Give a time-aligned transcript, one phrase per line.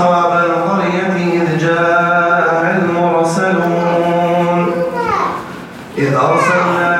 [0.00, 4.58] أصحاب القرية إذ جاء المرسلون.
[5.98, 6.92] إذ أرسلنا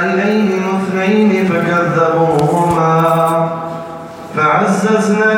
[0.00, 2.92] إليهم اثنين فكذبوهما.
[4.36, 5.37] فعززنا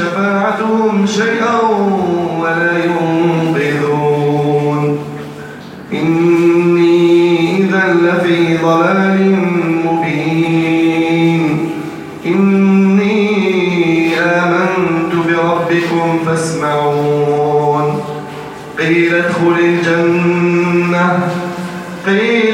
[0.00, 1.60] شفاعتهم شيئا
[2.40, 4.80] ولا ينقذون.
[5.92, 9.36] إني إذا لفي ضلال
[9.86, 11.42] مبين.
[12.26, 13.26] إني
[14.18, 17.86] آمنت بربكم فاسمعون.
[18.78, 21.18] قيل ادخل الجنة.
[22.06, 22.49] قيل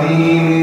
[0.00, 0.59] بعده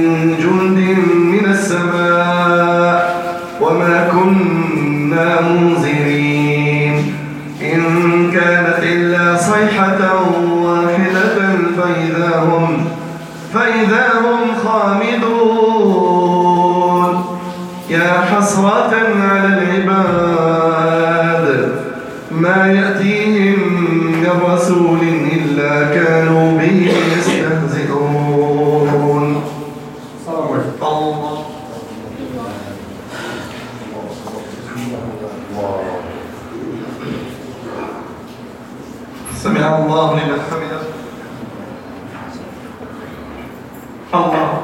[44.14, 44.62] الله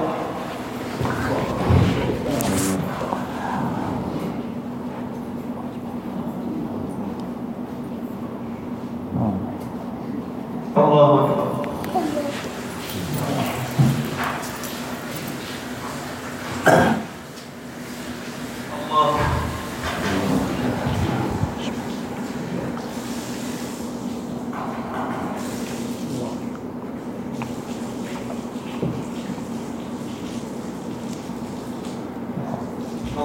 [10.77, 11.65] الله أكبر
[33.17, 33.23] الله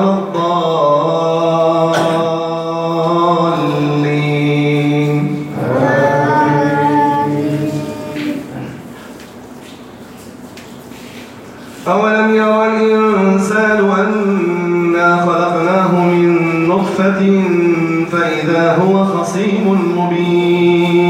[0.00, 0.40] الضالين.
[11.88, 16.28] أولم يرى الإنسان أنا خلقناه من
[16.68, 17.20] نطفة
[18.12, 19.64] فإذا هو خصيم
[19.96, 21.09] مبين.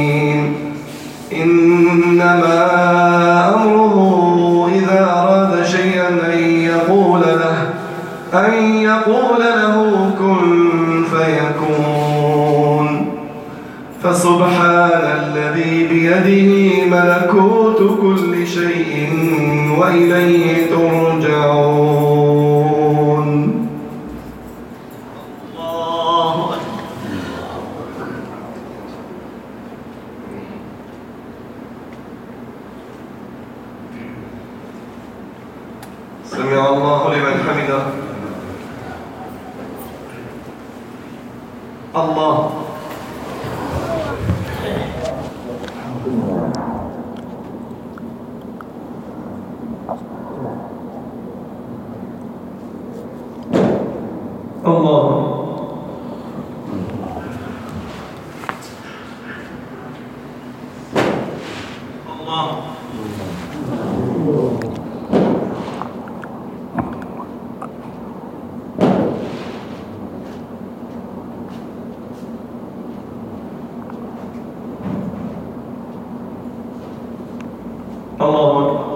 [14.21, 19.09] فسبحان الذي بيده ملكوت كل شيء
[19.77, 22.11] وإليه ترجعون.
[25.57, 26.55] الله
[36.25, 37.83] سمع الله لمن حمده.
[41.95, 42.70] الله.
[62.31, 62.63] الله
[78.21, 78.91] الله أكبر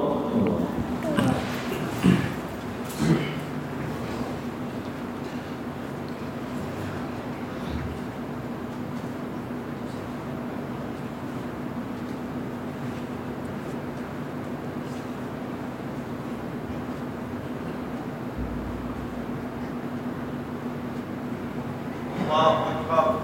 [22.21, 23.15] الله أكبر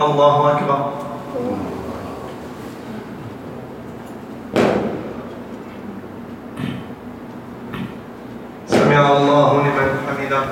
[0.00, 0.80] الله أكبر.
[8.66, 10.42] سمع الله لمن حمده.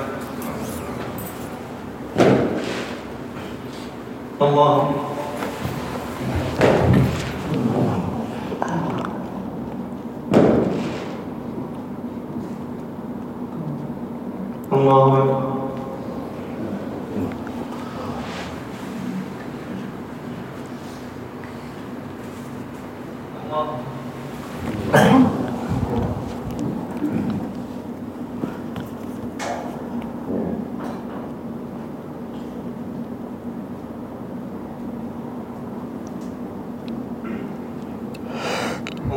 [4.41, 4.91] الله.
[14.73, 15.57] الله أكبر
[23.47, 23.67] الله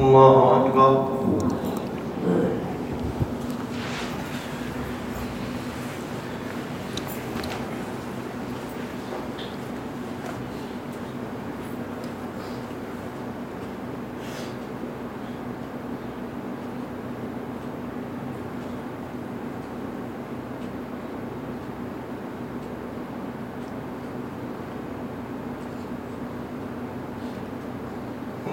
[0.00, 1.06] الله أكبر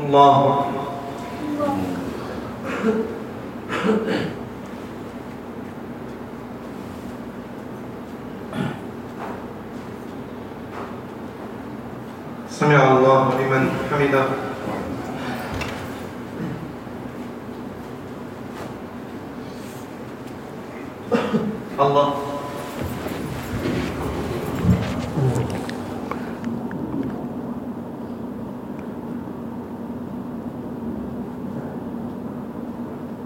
[0.03, 0.87] الله أكبر
[12.49, 14.25] سمع الله لمن حمده.
[21.79, 22.16] الله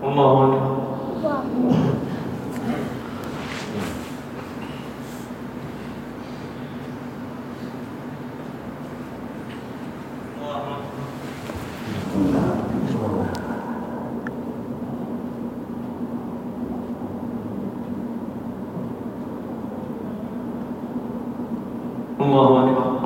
[0.04, 0.82] الله أكبر
[1.22, 2.02] الله أكبر
[22.22, 23.01] الله أكبر السلام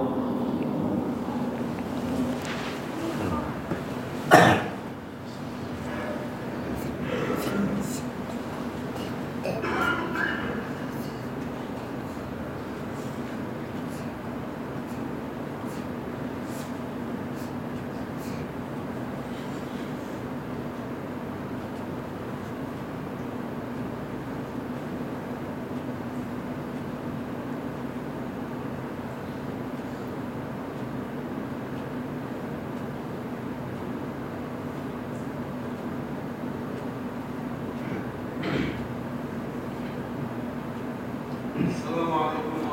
[41.64, 42.65] 十个方